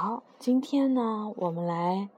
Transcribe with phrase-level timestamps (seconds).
[0.00, 2.08] 好，今天呢，我们来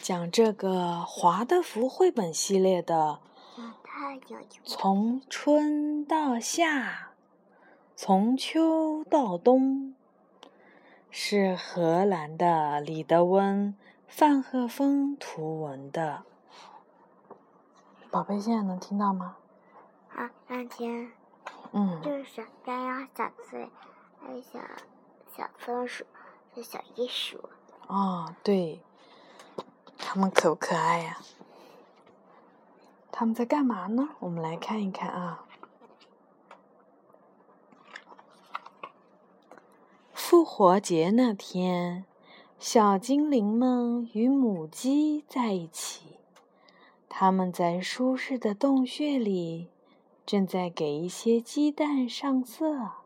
[0.00, 3.18] 讲这个华德福绘本系列的
[4.64, 7.10] 《从春到夏，
[7.96, 9.96] 从秋到冬》，
[11.10, 13.74] 是荷兰的李德温、
[14.06, 16.22] 范赫峰图文的。
[18.12, 19.34] 宝贝，现在能听到吗？
[20.14, 21.10] 啊，能听。
[21.72, 22.00] 嗯。
[22.00, 23.68] 就是小鸭鸭、小刺猬
[24.20, 24.60] 还有小
[25.36, 26.04] 小松鼠。
[26.56, 27.48] 小鼹鼠
[27.86, 28.80] 哦，对，
[29.96, 31.18] 他们可不可爱呀？
[33.12, 34.08] 他们在干嘛呢？
[34.18, 35.44] 我们来看一看啊。
[40.12, 42.04] 复活节那天，
[42.58, 46.18] 小精灵们与母鸡在一起，
[47.08, 49.70] 他们在舒适的洞穴里，
[50.26, 52.97] 正在给一些鸡蛋上色。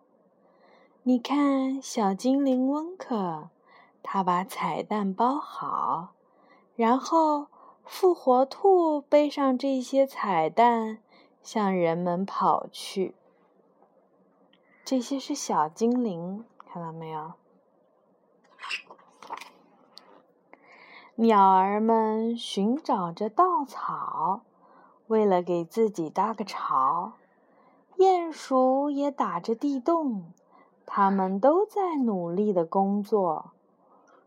[1.05, 3.51] 你看，小精灵温克，
[4.05, 6.13] 他把彩蛋包好，
[6.77, 7.49] 然后
[7.83, 10.99] 复活兔背上这些彩蛋，
[11.43, 13.17] 向人们跑去。
[14.85, 17.33] 这些是小精灵，看到没有？
[21.17, 24.43] 鸟儿们寻找着稻草，
[25.09, 27.15] 为了给自己搭个巢；
[27.97, 30.33] 鼹鼠也打着地洞。
[30.95, 33.53] 他们都在努力的工作。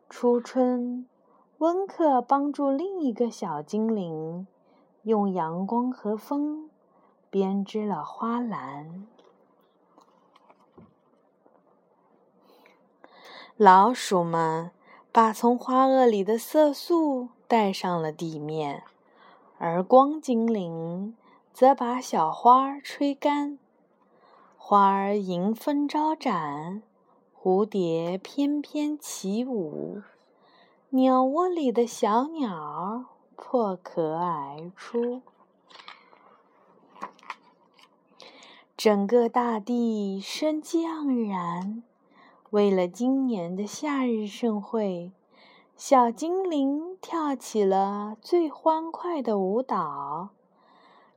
[0.09, 1.07] 初春，
[1.59, 4.47] 温克帮助另一个小精灵，
[5.03, 6.71] 用阳光和风
[7.29, 9.05] 编织了花篮。
[13.57, 14.71] 老鼠们
[15.11, 18.81] 把从花萼里的色素带上了地面，
[19.59, 21.15] 而光精灵
[21.53, 23.59] 则把小花吹干。
[24.67, 26.81] 花儿迎风招展，
[27.39, 30.01] 蝴蝶翩翩起舞，
[30.89, 33.05] 鸟窝里的小鸟
[33.35, 35.21] 破壳而出，
[38.75, 41.83] 整个大地生机盎然。
[42.49, 45.11] 为了今年的夏日盛会，
[45.77, 50.29] 小精灵跳起了最欢快的舞蹈，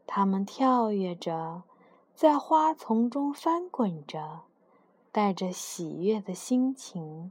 [0.06, 1.62] 它们跳跃着。
[2.18, 4.40] 在花丛中翻滚着，
[5.12, 7.30] 带着喜悦的心情，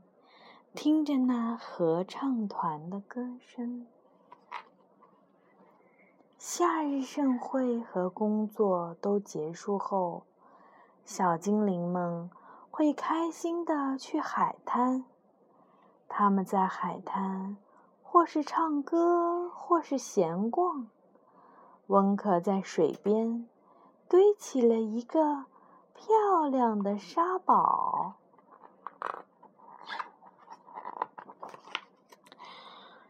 [0.74, 3.86] 听着那合唱团的歌声。
[6.38, 10.24] 夏日盛会和工作都结束后，
[11.04, 12.30] 小精灵们
[12.72, 15.04] 会开心的去海滩。
[16.08, 17.58] 他们在海滩，
[18.02, 20.88] 或是唱歌，或是闲逛。
[21.88, 23.50] 温克在水边。
[24.10, 25.46] 堆起了一个
[25.94, 28.14] 漂亮的沙堡。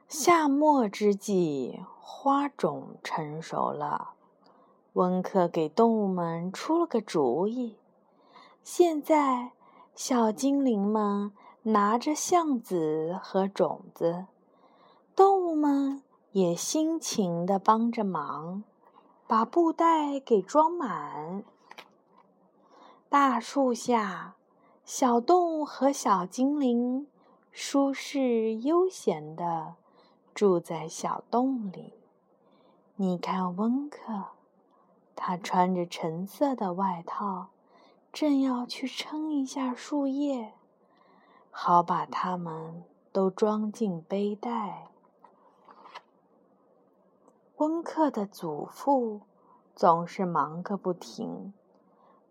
[0.07, 4.13] 夏末之际，花种成熟了。
[4.93, 7.77] 温克给动物们出了个主意：
[8.63, 9.51] 现在，
[9.93, 11.31] 小精灵们
[11.61, 14.25] 拿着橡子和种子，
[15.15, 18.63] 动物们也辛勤的帮着忙。
[19.27, 21.43] 把布袋给装满。
[23.09, 24.35] 大树下，
[24.85, 27.07] 小动物和小精灵
[27.51, 29.75] 舒适悠闲的
[30.33, 31.93] 住在小洞里。
[32.95, 34.27] 你看，温克，
[35.13, 37.47] 他穿着橙色的外套，
[38.13, 40.53] 正要去撑一下树叶，
[41.51, 44.87] 好把它们都装进背带。
[47.57, 49.21] 温克的祖父
[49.75, 51.53] 总是忙个不停，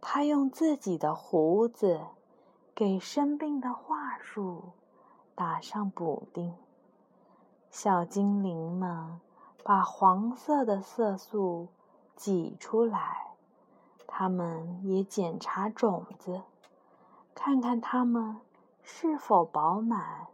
[0.01, 2.01] 他用自己的胡子
[2.77, 4.71] 给生病的桦树
[5.35, 6.55] 打上补丁。
[7.73, 9.21] 小精灵们
[9.65, 11.67] 把黄色的色素
[12.15, 13.33] 挤出来，
[14.07, 16.43] 他们也检查种子，
[17.35, 18.37] 看看它们
[18.81, 20.29] 是否饱满、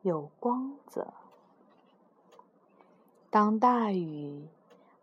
[0.00, 1.12] 有光泽。
[3.32, 4.48] 当大雨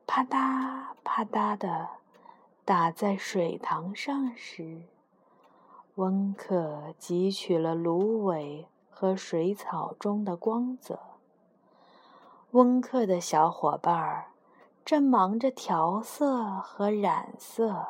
[0.06, 1.88] 啪嗒啪嗒的
[2.66, 4.82] 打在水塘上时，
[5.96, 11.00] 温克汲取了芦苇和水草中的光泽。
[12.52, 14.26] 温克的小伙伴
[14.84, 17.88] 正忙着调色和染色，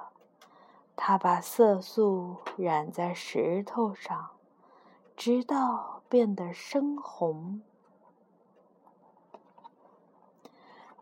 [0.95, 4.29] 他把色素染在石头上，
[5.15, 7.63] 直到变得深红。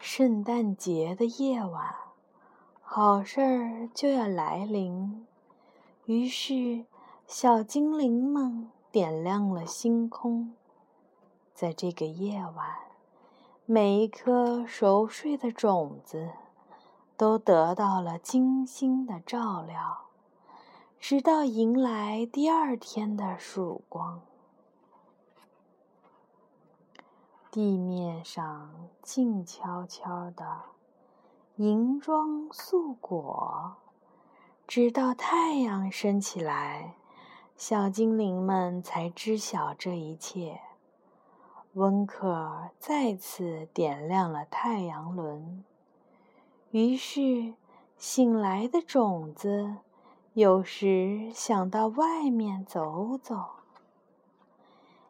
[0.07, 1.95] 圣诞节的夜晚，
[2.83, 5.25] 好事儿就要来临。
[6.05, 6.85] 于是，
[7.25, 10.53] 小精灵们点亮了星空。
[11.55, 12.67] 在这个夜晚，
[13.65, 16.29] 每一颗熟睡的种子
[17.17, 20.01] 都得到了精心的照料，
[20.99, 24.21] 直到迎来第二天的曙光。
[27.55, 28.69] 地面上
[29.01, 30.63] 静悄悄的，
[31.55, 33.77] 银装素裹，
[34.67, 36.95] 直到太阳升起来，
[37.55, 40.59] 小精灵们才知晓这一切。
[41.75, 45.63] 温克尔再次点亮了太阳轮，
[46.71, 47.53] 于是
[47.97, 49.77] 醒来的种子
[50.33, 53.45] 有时想到外面走走。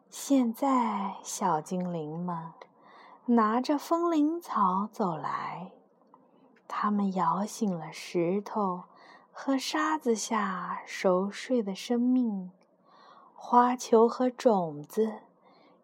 [0.08, 2.52] 现在，小精灵们
[3.26, 5.72] 拿着风铃草走来，
[6.66, 8.84] 他们摇醒了石头
[9.30, 12.50] 和沙子下熟睡的生命。
[13.34, 15.20] 花球和种子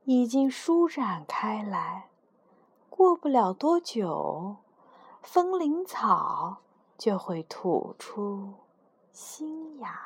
[0.05, 2.09] 已经舒展开来，
[2.89, 4.57] 过不了多久，
[5.21, 6.59] 风铃草
[6.97, 8.55] 就会吐出
[9.13, 10.01] 新芽。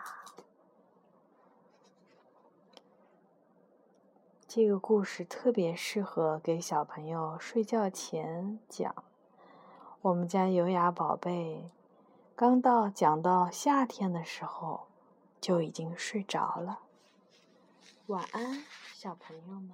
[4.56, 9.04] 这个故事特别适合给小朋友睡觉前讲。
[10.00, 11.70] 我们家优雅宝贝
[12.34, 14.86] 刚到讲到夏天的时候，
[15.42, 16.78] 就已经睡着了。
[18.06, 18.64] 晚安，
[18.94, 19.72] 小朋友们。